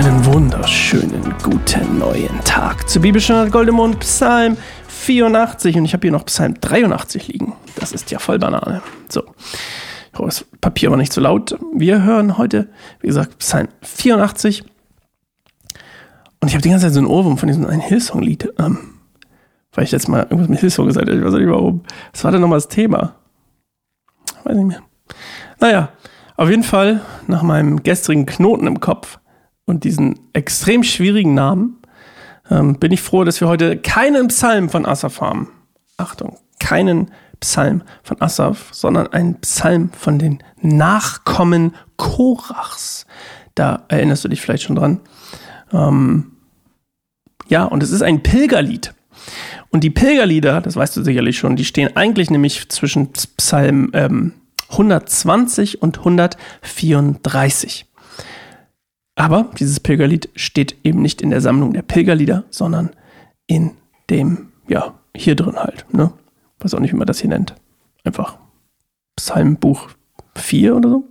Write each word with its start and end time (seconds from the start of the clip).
einen 0.00 0.24
wunderschönen 0.24 1.34
guten 1.42 1.98
neuen 1.98 2.40
Tag 2.42 2.88
zu 2.88 3.02
Bibelstunde 3.02 3.50
Goldemond 3.50 4.00
Psalm 4.00 4.56
84 4.88 5.76
und 5.76 5.84
ich 5.84 5.92
habe 5.92 6.00
hier 6.00 6.10
noch 6.10 6.24
Psalm 6.24 6.54
83 6.58 7.28
liegen. 7.28 7.52
Das 7.76 7.92
ist 7.92 8.10
ja 8.10 8.18
voll 8.18 8.38
Banane. 8.38 8.80
So, 9.10 9.24
ich 10.10 10.18
hoffe, 10.18 10.28
das 10.28 10.46
Papier 10.62 10.90
war 10.90 10.96
nicht 10.96 11.12
zu 11.12 11.20
laut. 11.20 11.54
Wir 11.74 12.02
hören 12.02 12.38
heute, 12.38 12.70
wie 13.00 13.08
gesagt, 13.08 13.40
Psalm 13.40 13.68
84 13.82 14.64
und 16.40 16.48
ich 16.48 16.54
habe 16.54 16.62
die 16.62 16.70
ganze 16.70 16.86
Zeit 16.86 16.94
so 16.94 17.00
einen 17.00 17.06
Ohrwurm 17.06 17.36
von 17.36 17.48
diesem 17.48 17.66
einen 17.66 17.82
Hillsong-Lied, 17.82 18.54
ähm, 18.58 18.78
weil 19.74 19.84
ich 19.84 19.92
jetzt 19.92 20.08
mal 20.08 20.22
irgendwas 20.22 20.48
mit 20.48 20.60
Hillsong 20.60 20.86
gesagt 20.86 21.10
habe. 21.10 21.18
Ich 21.18 21.24
weiß 21.26 21.34
nicht 21.34 21.50
warum. 21.50 21.82
Was 22.12 22.24
war 22.24 22.32
denn 22.32 22.40
nochmal 22.40 22.56
das 22.56 22.68
Thema? 22.68 23.16
Weiß 24.44 24.56
nicht 24.56 24.66
mehr. 24.66 24.80
Naja, 25.60 25.90
auf 26.38 26.48
jeden 26.48 26.64
Fall 26.64 27.02
nach 27.26 27.42
meinem 27.42 27.82
gestrigen 27.82 28.24
Knoten 28.24 28.66
im 28.66 28.80
Kopf 28.80 29.18
und 29.70 29.84
diesen 29.84 30.18
extrem 30.32 30.82
schwierigen 30.82 31.32
Namen 31.32 31.78
ähm, 32.50 32.78
bin 32.78 32.92
ich 32.92 33.00
froh, 33.00 33.24
dass 33.24 33.40
wir 33.40 33.48
heute 33.48 33.78
keinen 33.78 34.28
Psalm 34.28 34.68
von 34.68 34.84
Asaf 34.84 35.20
haben. 35.20 35.48
Achtung, 35.96 36.36
keinen 36.58 37.10
Psalm 37.40 37.82
von 38.02 38.20
Asaf, 38.20 38.68
sondern 38.72 39.06
einen 39.08 39.40
Psalm 39.40 39.90
von 39.92 40.18
den 40.18 40.42
Nachkommen 40.60 41.74
Korachs. 41.96 43.06
Da 43.54 43.84
erinnerst 43.88 44.24
du 44.24 44.28
dich 44.28 44.40
vielleicht 44.40 44.64
schon 44.64 44.76
dran. 44.76 45.00
Ähm, 45.72 46.32
ja, 47.48 47.64
und 47.64 47.82
es 47.82 47.90
ist 47.90 48.02
ein 48.02 48.22
Pilgerlied. 48.22 48.92
Und 49.70 49.84
die 49.84 49.90
Pilgerlieder, 49.90 50.60
das 50.60 50.76
weißt 50.76 50.96
du 50.96 51.02
sicherlich 51.02 51.38
schon, 51.38 51.56
die 51.56 51.64
stehen 51.64 51.96
eigentlich 51.96 52.30
nämlich 52.30 52.68
zwischen 52.68 53.12
Psalm 53.12 53.90
ähm, 53.92 54.34
120 54.70 55.82
und 55.82 55.98
134. 55.98 57.86
Aber 59.20 59.50
dieses 59.58 59.80
Pilgerlied 59.80 60.30
steht 60.34 60.76
eben 60.82 61.02
nicht 61.02 61.20
in 61.20 61.28
der 61.28 61.42
Sammlung 61.42 61.74
der 61.74 61.82
Pilgerlieder, 61.82 62.44
sondern 62.48 62.88
in 63.46 63.72
dem, 64.08 64.48
ja, 64.66 64.94
hier 65.14 65.36
drin 65.36 65.56
halt. 65.56 65.84
Ne? 65.92 66.10
Weiß 66.58 66.72
auch 66.72 66.80
nicht, 66.80 66.94
wie 66.94 66.96
man 66.96 67.06
das 67.06 67.20
hier 67.20 67.28
nennt. 67.28 67.54
Einfach 68.02 68.38
Psalmbuch 69.16 69.88
4 70.36 70.74
oder 70.74 70.88
so. 70.88 71.04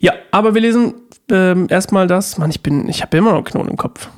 Ja, 0.00 0.12
aber 0.32 0.52
wir 0.52 0.60
lesen 0.60 0.96
ähm, 1.30 1.66
erstmal 1.70 2.08
das. 2.08 2.36
Mann, 2.36 2.50
ich 2.50 2.62
bin, 2.62 2.86
ich 2.90 3.00
habe 3.00 3.16
immer 3.16 3.30
noch 3.30 3.38
einen 3.38 3.46
Knoten 3.46 3.70
im 3.70 3.78
Kopf. 3.78 4.10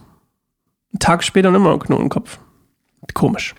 Einen 0.92 0.98
Tag 0.98 1.22
später 1.22 1.50
immer 1.50 1.60
noch 1.60 1.70
einen 1.70 1.82
Knoten 1.82 2.02
im 2.02 2.08
Kopf. 2.08 2.40
Komisch. 3.14 3.54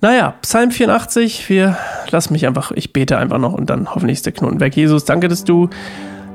Naja, 0.00 0.36
Psalm 0.40 0.70
84, 0.70 1.50
wir 1.50 1.76
lass 2.10 2.30
mich 2.30 2.46
einfach, 2.46 2.70
ich 2.70 2.94
bete 2.94 3.18
einfach 3.18 3.38
noch 3.38 3.52
und 3.52 3.68
dann 3.68 3.94
hoffentlich 3.94 4.16
ist 4.16 4.24
der 4.24 4.32
Knoten 4.32 4.58
weg. 4.58 4.74
Jesus, 4.74 5.04
danke, 5.04 5.28
dass 5.28 5.44
du 5.44 5.68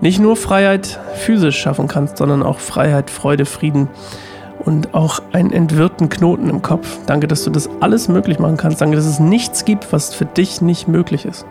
nicht 0.04 0.20
nur 0.20 0.36
Freiheit 0.36 1.00
physisch 1.16 1.58
schaffen 1.58 1.88
kannst, 1.88 2.18
sondern 2.18 2.44
auch 2.44 2.60
Freiheit, 2.60 3.10
Freude, 3.10 3.46
Frieden 3.46 3.88
und 4.60 4.94
auch 4.94 5.22
einen 5.32 5.54
entwirrten 5.54 6.10
Knoten 6.10 6.50
im 6.50 6.62
Kopf. 6.62 7.00
Danke, 7.06 7.30
dass 7.30 7.46
du 7.46 7.50
das 7.50 7.70
alles 7.80 8.10
möglich 8.10 8.38
machen 8.38 8.58
kannst. 8.58 8.82
Danke, 8.82 8.98
dass 8.98 9.06
es 9.06 9.22
nichts 9.22 9.64
gibt, 9.64 9.94
was 9.94 10.14
für 10.14 10.26
dich 10.26 10.62
nicht 10.62 10.90
möglich 10.90 11.24
ist. 11.24 11.46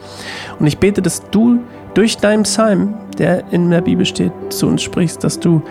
Und 0.59 0.67
ich 0.67 0.77
bete, 0.77 1.01
dass 1.01 1.23
du 1.31 1.61
durch 1.95 2.19
deinen 2.19 2.43
Psalm, 2.43 2.93
der 3.17 3.51
in 3.53 3.71
der 3.71 3.81
Bibel 3.81 4.05
steht, 4.05 4.33
zu 4.51 4.67
uns 4.67 4.83
sprichst, 4.83 5.25
dass 5.25 5.41
du 5.41 5.63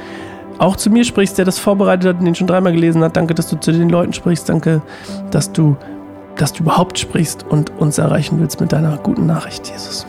auch 0.58 0.76
zu 0.76 0.90
mir 0.90 1.04
sprichst, 1.04 1.38
der 1.38 1.46
das 1.46 1.60
vorbereitet 1.60 2.10
hat 2.10 2.20
und 2.20 2.26
den 2.26 2.34
schon 2.36 2.48
dreimal 2.48 2.74
gelesen 2.74 3.04
hat. 3.04 3.16
Danke, 3.16 3.36
dass 3.36 3.48
du 3.48 3.60
zu 3.60 3.72
den 3.72 3.90
Leuten 3.90 4.14
sprichst. 4.14 4.50
Danke, 4.50 4.82
dass 5.30 5.52
du, 5.52 5.78
dass 6.36 6.52
du 6.54 6.64
überhaupt 6.64 6.98
sprichst 6.98 7.46
und 7.48 7.70
uns 7.80 8.00
erreichen 8.00 8.40
willst 8.40 8.60
mit 8.60 8.72
deiner 8.72 8.98
guten 8.98 9.28
Nachricht, 9.28 9.70
Jesus. 9.70 10.08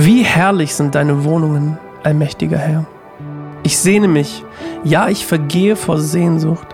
Wie 0.00 0.22
herrlich 0.22 0.76
sind 0.76 0.94
deine 0.94 1.24
Wohnungen, 1.24 1.76
allmächtiger 2.04 2.56
Herr. 2.56 2.86
Ich 3.64 3.78
sehne 3.78 4.06
mich, 4.06 4.44
ja, 4.84 5.08
ich 5.08 5.26
vergehe 5.26 5.74
vor 5.74 5.98
Sehnsucht, 5.98 6.68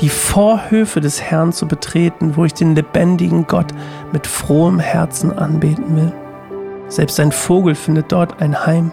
die 0.00 0.10
Vorhöfe 0.10 1.00
des 1.00 1.22
Herrn 1.22 1.54
zu 1.54 1.66
betreten, 1.66 2.36
wo 2.36 2.44
ich 2.44 2.52
den 2.52 2.74
lebendigen 2.74 3.46
Gott 3.46 3.68
mit 4.12 4.26
frohem 4.26 4.80
Herzen 4.80 5.38
anbeten 5.38 5.96
will. 5.96 6.12
Selbst 6.88 7.18
ein 7.20 7.32
Vogel 7.32 7.74
findet 7.74 8.12
dort 8.12 8.42
ein 8.42 8.66
Heim, 8.66 8.92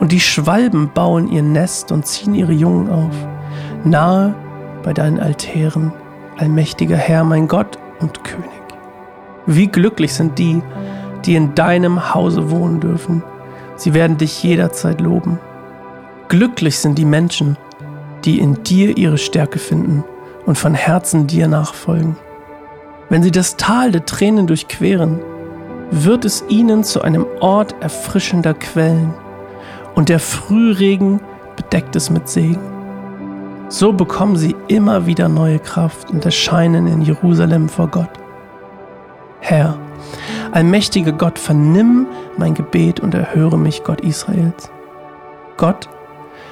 und 0.00 0.12
die 0.12 0.20
Schwalben 0.20 0.90
bauen 0.92 1.28
ihr 1.28 1.42
Nest 1.42 1.90
und 1.92 2.06
ziehen 2.06 2.34
ihre 2.34 2.52
Jungen 2.52 2.90
auf, 2.90 3.16
nahe 3.84 4.34
bei 4.82 4.92
deinen 4.92 5.18
Altären, 5.18 5.94
allmächtiger 6.36 6.98
Herr, 6.98 7.24
mein 7.24 7.48
Gott 7.48 7.78
und 8.00 8.22
König. 8.22 8.50
Wie 9.46 9.66
glücklich 9.66 10.12
sind 10.12 10.38
die, 10.38 10.60
die 11.24 11.36
in 11.36 11.54
deinem 11.54 12.14
Hause 12.14 12.50
wohnen 12.50 12.80
dürfen. 12.80 13.22
Sie 13.76 13.94
werden 13.94 14.16
dich 14.16 14.42
jederzeit 14.42 15.00
loben. 15.00 15.38
Glücklich 16.28 16.78
sind 16.78 16.98
die 16.98 17.04
Menschen, 17.04 17.56
die 18.24 18.38
in 18.38 18.62
dir 18.64 18.96
ihre 18.96 19.18
Stärke 19.18 19.58
finden 19.58 20.04
und 20.46 20.58
von 20.58 20.74
Herzen 20.74 21.26
dir 21.26 21.48
nachfolgen. 21.48 22.16
Wenn 23.08 23.22
sie 23.22 23.30
das 23.30 23.56
Tal 23.56 23.92
der 23.92 24.04
Tränen 24.04 24.46
durchqueren, 24.46 25.20
wird 25.90 26.24
es 26.24 26.44
ihnen 26.48 26.84
zu 26.84 27.00
einem 27.02 27.26
Ort 27.40 27.74
erfrischender 27.80 28.54
Quellen 28.54 29.14
und 29.94 30.10
der 30.10 30.20
Frühregen 30.20 31.20
bedeckt 31.56 31.96
es 31.96 32.10
mit 32.10 32.28
Segen. 32.28 32.60
So 33.68 33.92
bekommen 33.92 34.36
sie 34.36 34.54
immer 34.68 35.06
wieder 35.06 35.28
neue 35.28 35.58
Kraft 35.58 36.10
und 36.10 36.24
erscheinen 36.24 36.86
in 36.86 37.02
Jerusalem 37.02 37.68
vor 37.68 37.88
Gott. 37.88 38.10
Herr, 39.40 39.78
allmächtiger 40.52 41.12
Gott, 41.12 41.38
vernimm 41.38 42.06
mein 42.36 42.54
Gebet 42.54 43.00
und 43.00 43.14
erhöre 43.14 43.58
mich, 43.58 43.84
Gott 43.84 44.00
Israels. 44.00 44.70
Gott, 45.56 45.88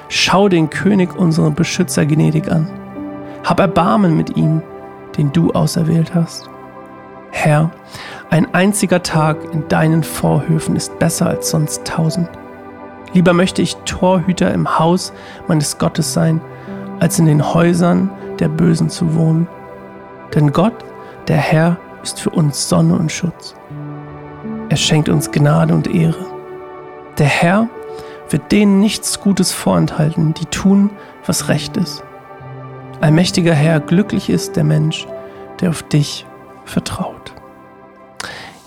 schau 0.09 0.49
den 0.49 0.69
König, 0.69 1.15
unseren 1.15 1.55
Beschützer, 1.55 2.05
gnädig 2.05 2.51
an. 2.51 2.67
Hab 3.43 3.59
Erbarmen 3.59 4.17
mit 4.17 4.35
ihm, 4.35 4.61
den 5.17 5.31
du 5.31 5.51
auserwählt 5.51 6.13
hast. 6.13 6.49
Herr, 7.31 7.71
ein 8.29 8.53
einziger 8.53 9.03
Tag 9.03 9.37
in 9.53 9.67
deinen 9.67 10.03
Vorhöfen 10.03 10.75
ist 10.75 10.97
besser 10.99 11.27
als 11.27 11.49
sonst 11.49 11.85
tausend. 11.85 12.29
Lieber 13.13 13.33
möchte 13.33 13.61
ich 13.61 13.75
Torhüter 13.85 14.53
im 14.53 14.79
Haus 14.79 15.13
meines 15.47 15.77
Gottes 15.77 16.13
sein, 16.13 16.41
als 16.99 17.19
in 17.19 17.25
den 17.25 17.53
Häusern 17.53 18.09
der 18.39 18.49
Bösen 18.49 18.89
zu 18.89 19.15
wohnen. 19.15 19.47
Denn 20.35 20.51
Gott, 20.51 20.73
der 21.27 21.37
Herr, 21.37 21.77
ist 22.03 22.19
für 22.19 22.29
uns 22.29 22.67
Sonne 22.69 22.95
und 22.95 23.11
Schutz. 23.11 23.55
Er 24.69 24.77
schenkt 24.77 25.07
uns 25.07 25.31
Gnade 25.31 25.73
und 25.73 25.87
Ehre. 25.87 26.25
Der 27.17 27.27
Herr 27.27 27.69
wird 28.29 28.51
denen 28.51 28.79
nichts 28.81 29.21
Gutes 29.21 29.53
vorenthalten, 29.53 30.33
die 30.33 30.45
tun, 30.45 30.89
was 31.25 31.47
recht 31.47 31.77
ist. 31.77 32.03
Allmächtiger 32.99 33.53
Herr, 33.53 33.79
glücklich 33.79 34.29
ist 34.29 34.57
der 34.57 34.65
Mensch, 34.65 35.07
der 35.61 35.69
auf 35.69 35.83
dich 35.83 36.25
vertraut. 36.65 37.33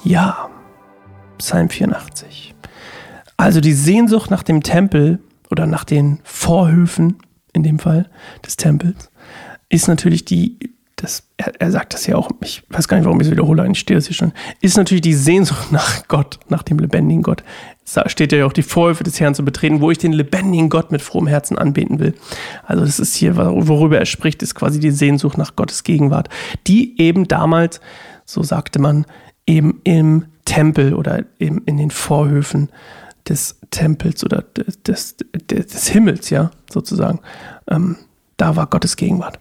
Ja, 0.02 0.48
Psalm 1.36 1.68
84. 1.68 2.54
Also 3.36 3.60
die 3.60 3.74
Sehnsucht 3.74 4.30
nach 4.30 4.42
dem 4.42 4.62
Tempel 4.62 5.18
oder 5.50 5.66
nach 5.66 5.84
den 5.84 6.20
Vorhöfen, 6.24 7.18
in 7.52 7.62
dem 7.62 7.78
Fall 7.78 8.08
des 8.46 8.56
Tempels, 8.56 9.10
ist 9.68 9.86
natürlich 9.86 10.24
die 10.24 10.58
das, 11.00 11.22
er, 11.36 11.52
er, 11.58 11.70
sagt 11.70 11.94
das 11.94 12.06
ja 12.06 12.16
auch, 12.16 12.30
ich 12.42 12.62
weiß 12.68 12.86
gar 12.86 12.96
nicht, 12.96 13.06
warum 13.06 13.20
ich 13.20 13.26
es 13.26 13.30
wiederhole, 13.30 13.62
eigentlich 13.62 13.80
steht 13.80 13.96
das 13.96 14.06
hier 14.06 14.14
schon, 14.14 14.32
ist 14.60 14.76
natürlich 14.76 15.00
die 15.00 15.14
Sehnsucht 15.14 15.72
nach 15.72 16.06
Gott, 16.08 16.38
nach 16.48 16.62
dem 16.62 16.78
lebendigen 16.78 17.22
Gott. 17.22 17.42
Da 17.92 18.08
steht 18.08 18.32
ja 18.32 18.46
auch 18.46 18.52
die 18.52 18.62
Vorhöfe 18.62 19.02
des 19.02 19.18
Herrn 19.18 19.34
zu 19.34 19.44
betreten, 19.44 19.80
wo 19.80 19.90
ich 19.90 19.98
den 19.98 20.12
lebendigen 20.12 20.68
Gott 20.68 20.92
mit 20.92 21.02
frohem 21.02 21.26
Herzen 21.26 21.58
anbeten 21.58 21.98
will. 21.98 22.14
Also 22.64 22.84
das 22.84 23.00
ist 23.00 23.16
hier, 23.16 23.36
worüber 23.36 23.98
er 23.98 24.06
spricht, 24.06 24.42
ist 24.42 24.54
quasi 24.54 24.78
die 24.78 24.92
Sehnsucht 24.92 25.38
nach 25.38 25.56
Gottes 25.56 25.82
Gegenwart, 25.82 26.28
die 26.66 27.00
eben 27.00 27.26
damals, 27.26 27.80
so 28.26 28.42
sagte 28.42 28.78
man, 28.78 29.06
eben 29.46 29.80
im 29.82 30.26
Tempel 30.44 30.94
oder 30.94 31.24
eben 31.38 31.62
in 31.66 31.78
den 31.78 31.90
Vorhöfen 31.90 32.68
des 33.28 33.58
Tempels 33.70 34.24
oder 34.24 34.42
des, 34.42 34.82
des, 34.82 35.16
des 35.50 35.88
Himmels, 35.88 36.30
ja, 36.30 36.50
sozusagen. 36.70 37.20
Ähm, 37.68 37.96
da 38.36 38.56
war 38.56 38.66
Gottes 38.66 38.96
Gegenwart. 38.96 39.38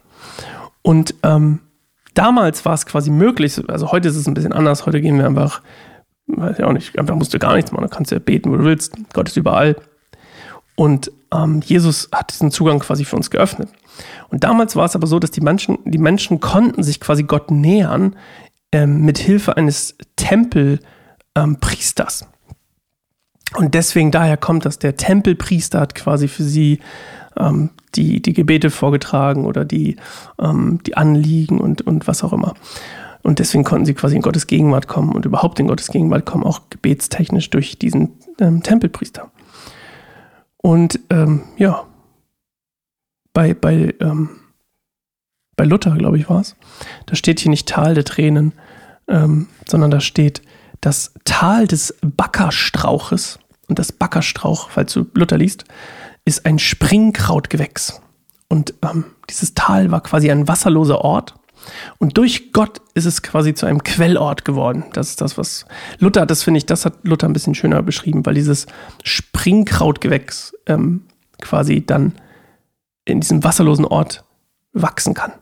Und 0.82 1.14
ähm, 1.22 1.60
damals 2.14 2.64
war 2.64 2.74
es 2.74 2.86
quasi 2.86 3.10
möglich, 3.10 3.60
also 3.68 3.92
heute 3.92 4.08
ist 4.08 4.16
es 4.16 4.26
ein 4.26 4.34
bisschen 4.34 4.52
anders, 4.52 4.86
heute 4.86 5.00
gehen 5.00 5.18
wir 5.18 5.26
einfach, 5.26 5.62
weiß 6.26 6.58
ich 6.58 6.64
auch 6.64 6.72
nicht, 6.72 6.98
einfach 6.98 7.14
musst 7.14 7.34
du 7.34 7.38
gar 7.38 7.54
nichts 7.54 7.72
machen, 7.72 7.84
du 7.84 7.90
kannst 7.90 8.12
ja 8.12 8.18
beten, 8.18 8.50
wo 8.50 8.56
du 8.56 8.64
willst, 8.64 8.94
Gott 9.12 9.28
ist 9.28 9.36
überall. 9.36 9.76
Und 10.74 11.12
ähm, 11.32 11.60
Jesus 11.64 12.08
hat 12.12 12.32
diesen 12.32 12.50
Zugang 12.50 12.78
quasi 12.78 13.04
für 13.04 13.16
uns 13.16 13.30
geöffnet. 13.30 13.68
Und 14.30 14.44
damals 14.44 14.76
war 14.76 14.86
es 14.86 14.96
aber 14.96 15.06
so, 15.06 15.18
dass 15.18 15.30
die 15.30 15.42
Menschen, 15.42 15.78
die 15.84 15.98
Menschen 15.98 16.40
konnten 16.40 16.82
sich 16.82 17.00
quasi 17.00 17.24
Gott 17.24 17.50
nähern 17.50 18.16
ähm, 18.72 19.02
mit 19.02 19.18
Hilfe 19.18 19.58
eines 19.58 19.96
Tempelpriesters. 20.16 22.22
Ähm, 22.22 22.28
und 23.56 23.74
deswegen 23.74 24.10
daher 24.10 24.36
kommt 24.36 24.64
das, 24.64 24.78
der 24.78 24.96
Tempelpriester 24.96 25.80
hat 25.80 25.94
quasi 25.94 26.28
für 26.28 26.44
sie 26.44 26.80
ähm, 27.36 27.70
die, 27.94 28.22
die 28.22 28.32
Gebete 28.32 28.70
vorgetragen 28.70 29.46
oder 29.46 29.64
die, 29.64 29.96
ähm, 30.40 30.80
die 30.86 30.96
Anliegen 30.96 31.60
und, 31.60 31.82
und 31.82 32.06
was 32.06 32.22
auch 32.24 32.32
immer. 32.32 32.54
Und 33.22 33.38
deswegen 33.38 33.64
konnten 33.64 33.84
sie 33.84 33.94
quasi 33.94 34.16
in 34.16 34.22
Gottes 34.22 34.46
Gegenwart 34.46 34.88
kommen 34.88 35.12
und 35.12 35.26
überhaupt 35.26 35.60
in 35.60 35.68
Gottes 35.68 35.88
Gegenwart 35.88 36.24
kommen, 36.24 36.44
auch 36.44 36.62
gebetstechnisch 36.70 37.50
durch 37.50 37.78
diesen 37.78 38.12
ähm, 38.38 38.62
Tempelpriester. 38.62 39.30
Und 40.56 41.00
ähm, 41.10 41.42
ja, 41.56 41.84
bei, 43.32 43.54
bei, 43.54 43.94
ähm, 44.00 44.30
bei 45.56 45.64
Luther, 45.64 45.96
glaube 45.96 46.18
ich, 46.18 46.28
war 46.28 46.40
es, 46.40 46.56
da 47.06 47.14
steht 47.14 47.40
hier 47.40 47.50
nicht 47.50 47.68
Tal 47.68 47.94
der 47.94 48.04
Tränen, 48.04 48.52
ähm, 49.08 49.48
sondern 49.68 49.90
da 49.90 50.00
steht 50.00 50.42
das 50.80 51.12
Tal 51.24 51.66
des 51.66 51.96
Backerstrauches. 52.02 53.38
Und 53.68 53.78
das 53.78 53.92
Backerstrauch, 53.92 54.70
falls 54.70 54.92
du 54.92 55.06
Luther 55.14 55.38
liest, 55.38 55.64
ist 56.24 56.46
ein 56.46 56.58
Springkrautgewächs. 56.58 58.00
Und 58.48 58.74
ähm, 58.82 59.04
dieses 59.28 59.54
Tal 59.54 59.90
war 59.90 60.02
quasi 60.02 60.30
ein 60.30 60.48
wasserloser 60.48 61.00
Ort. 61.02 61.34
Und 61.98 62.16
durch 62.16 62.52
Gott 62.52 62.80
ist 62.94 63.04
es 63.04 63.22
quasi 63.22 63.54
zu 63.54 63.66
einem 63.66 63.82
Quellort 63.84 64.44
geworden. 64.44 64.84
Das 64.92 65.10
ist 65.10 65.20
das, 65.20 65.38
was 65.38 65.66
Luther, 65.98 66.26
das 66.26 66.42
finde 66.42 66.58
ich, 66.58 66.66
das 66.66 66.84
hat 66.84 66.94
Luther 67.02 67.28
ein 67.28 67.32
bisschen 67.32 67.54
schöner 67.54 67.82
beschrieben, 67.82 68.24
weil 68.24 68.34
dieses 68.34 68.66
Springkrautgewächs 69.04 70.56
ähm, 70.66 71.04
quasi 71.40 71.84
dann 71.84 72.14
in 73.04 73.20
diesem 73.20 73.44
wasserlosen 73.44 73.84
Ort 73.84 74.24
wachsen 74.72 75.14
kann. 75.14 75.32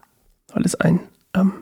Weil 0.52 0.64
es 0.64 0.74
ein, 0.74 1.00
ähm, 1.34 1.52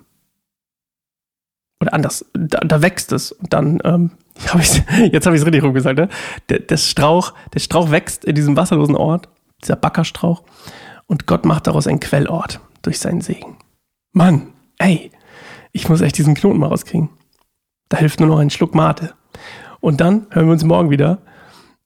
oder 1.81 1.93
anders, 1.93 2.25
da, 2.33 2.61
da, 2.61 2.83
wächst 2.83 3.13
es 3.13 3.33
und 3.33 3.53
dann, 3.53 3.81
ähm, 3.85 4.11
hab 4.49 4.61
ich's, 4.61 4.81
jetzt 5.13 5.27
habe 5.27 5.37
ich 5.37 5.43
es 5.43 5.47
richtig 5.47 5.63
rumgesagt, 5.63 5.99
ne? 5.99 6.09
Der, 6.49 6.61
der, 6.61 6.77
Strauch, 6.77 7.35
der 7.55 7.61
Strauch 7.61 7.91
wächst 7.91 8.25
in 8.25 8.35
diesem 8.35 8.57
wasserlosen 8.57 8.97
Ort, 8.97 9.29
dieser 9.63 9.77
Backerstrauch, 9.77 10.43
und 11.07 11.27
Gott 11.27 11.45
macht 11.45 11.67
daraus 11.67 11.87
einen 11.87 12.01
Quellort 12.01 12.61
durch 12.83 12.99
seinen 12.99 13.21
Segen. 13.21 13.57
Mann, 14.13 14.49
ey, 14.79 15.11
ich 15.73 15.89
muss 15.89 16.01
echt 16.01 16.19
diesen 16.19 16.35
Knoten 16.35 16.59
mal 16.59 16.69
rauskriegen. 16.69 17.11
Da 17.89 17.99
hilft 17.99 18.19
nur 18.19 18.29
noch 18.29 18.39
ein 18.39 18.51
Schluck 18.51 18.75
Mate. 18.75 19.15
Und 19.81 20.01
dann 20.01 20.27
hören 20.31 20.47
wir 20.47 20.53
uns 20.53 20.65
morgen 20.65 20.91
wieder 20.91 21.19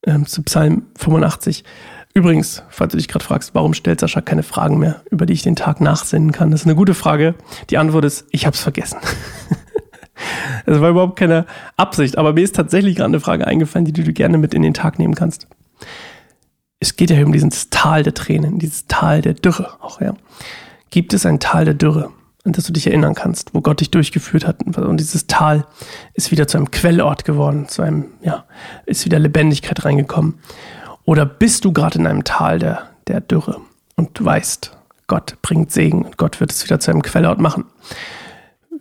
ähm, 0.07 0.27
zu 0.27 0.43
Psalm 0.43 0.87
85. 0.97 1.65
Übrigens, 2.15 2.63
falls 2.71 2.93
du 2.93 2.97
dich 2.97 3.09
gerade 3.09 3.25
fragst, 3.25 3.55
warum 3.55 3.75
stellt 3.75 4.01
Sascha 4.01 4.21
keine 4.21 4.43
Fragen 4.43 4.79
mehr, 4.79 5.03
über 5.11 5.27
die 5.27 5.33
ich 5.33 5.43
den 5.43 5.57
Tag 5.57 5.81
nachsinnen 5.81 6.33
kann? 6.33 6.51
Das 6.51 6.63
ist 6.63 6.67
eine 6.67 6.75
gute 6.75 6.95
Frage. 6.95 7.35
Die 7.69 7.79
Antwort 7.79 8.05
ist, 8.05 8.27
ich 8.31 8.47
habe 8.47 8.55
es 8.55 8.63
vergessen. 8.63 8.99
Das 10.71 10.81
war 10.81 10.91
überhaupt 10.91 11.19
keine 11.19 11.47
Absicht, 11.77 12.17
aber 12.17 12.33
mir 12.33 12.45
ist 12.45 12.55
tatsächlich 12.55 12.95
gerade 12.95 13.09
eine 13.09 13.19
Frage 13.19 13.45
eingefallen, 13.45 13.87
die 13.87 13.93
du 13.93 14.13
gerne 14.13 14.39
mit 14.39 14.55
in 14.55 14.63
den 14.63 14.73
Tag 14.73 15.01
nehmen 15.01 15.17
kannst. 15.17 15.49
Es 16.79 16.95
geht 16.95 17.11
ja 17.11 17.21
um 17.25 17.33
dieses 17.33 17.71
Tal 17.71 18.05
der 18.05 18.15
Tränen, 18.15 18.61
dieses 18.61 18.87
Tal 18.87 19.21
der 19.21 19.35
Dürre 19.35 19.73
auch, 19.81 20.01
ja. 20.01 20.15
Gibt 20.91 21.13
es 21.13 21.27
ein 21.27 21.41
Tal 21.41 21.65
der 21.65 21.75
Dürre, 21.75 22.13
an 22.45 22.53
das 22.53 22.67
du 22.67 22.73
dich 22.73 22.87
erinnern 22.87 23.17
kannst, 23.17 23.53
wo 23.53 23.63
Gott 23.63 23.81
dich 23.81 23.91
durchgeführt 23.91 24.47
hat? 24.47 24.63
Und 24.63 25.01
dieses 25.01 25.27
Tal 25.27 25.67
ist 26.15 26.31
wieder 26.31 26.47
zu 26.47 26.57
einem 26.57 26.71
Quellort 26.71 27.25
geworden, 27.25 27.67
zu 27.67 27.83
einem, 27.83 28.05
ja, 28.23 28.45
ist 28.87 29.05
wieder 29.05 29.19
Lebendigkeit 29.19 29.85
reingekommen. 29.85 30.39
Oder 31.05 31.27
bist 31.27 31.65
du 31.65 31.73
gerade 31.73 31.99
in 31.99 32.07
einem 32.07 32.23
Tal 32.23 32.61
der, 32.61 32.91
der 33.09 33.21
Dürre 33.21 33.61
und 33.97 34.17
du 34.17 34.25
weißt, 34.25 34.77
Gott 35.09 35.37
bringt 35.43 35.73
Segen 35.73 36.05
und 36.05 36.17
Gott 36.17 36.39
wird 36.39 36.53
es 36.53 36.63
wieder 36.63 36.79
zu 36.79 36.93
einem 36.93 37.03
Quellort 37.03 37.41
machen? 37.41 37.65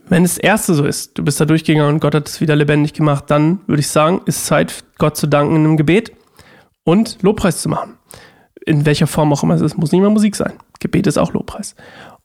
Wenn 0.09 0.23
das 0.23 0.37
erste 0.37 0.73
so 0.73 0.85
ist, 0.85 1.17
du 1.17 1.23
bist 1.23 1.39
da 1.39 1.45
durchgegangen 1.45 1.93
und 1.93 1.99
Gott 1.99 2.15
hat 2.15 2.27
es 2.27 2.41
wieder 2.41 2.55
lebendig 2.55 2.93
gemacht, 2.93 3.25
dann 3.27 3.61
würde 3.67 3.79
ich 3.79 3.87
sagen, 3.87 4.21
ist 4.25 4.45
Zeit, 4.45 4.83
Gott 4.97 5.15
zu 5.15 5.27
danken 5.27 5.55
in 5.55 5.65
einem 5.65 5.77
Gebet 5.77 6.11
und 6.83 7.21
Lobpreis 7.21 7.61
zu 7.61 7.69
machen. 7.69 7.97
In 8.65 8.85
welcher 8.85 9.07
Form 9.07 9.31
auch 9.31 9.43
immer 9.43 9.53
es 9.53 9.61
ist, 9.61 9.77
muss 9.77 9.91
nicht 9.91 10.01
mehr 10.01 10.09
Musik 10.09 10.35
sein. 10.35 10.53
Gebet 10.79 11.07
ist 11.07 11.17
auch 11.17 11.33
Lobpreis. 11.33 11.75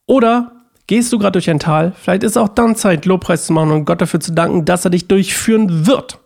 Oder 0.07 0.53
gehst 0.87 1.13
du 1.13 1.19
gerade 1.19 1.33
durch 1.33 1.51
ein 1.51 1.59
Tal, 1.59 1.93
vielleicht 1.93 2.23
ist 2.23 2.39
auch 2.39 2.49
dann 2.49 2.75
Zeit, 2.75 3.05
Lobpreis 3.05 3.47
zu 3.47 3.53
machen 3.53 3.71
und 3.71 3.85
Gott 3.85 4.01
dafür 4.01 4.21
zu 4.21 4.33
danken, 4.33 4.65
dass 4.65 4.85
er 4.85 4.91
dich 4.91 5.07
durchführen 5.07 5.87
wird. 5.87 6.19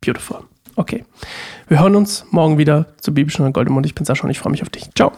Beautiful. 0.00 0.40
Okay. 0.76 1.04
Wir 1.66 1.80
hören 1.80 1.96
uns 1.96 2.24
morgen 2.30 2.56
wieder 2.56 2.86
zur 3.00 3.12
biblischen 3.12 3.52
Goldemund. 3.52 3.84
Ich 3.84 3.94
bin 3.94 4.04
Sascha 4.04 4.24
und 4.24 4.30
ich 4.30 4.38
freue 4.38 4.52
mich 4.52 4.62
auf 4.62 4.70
dich. 4.70 4.88
Ciao. 4.94 5.12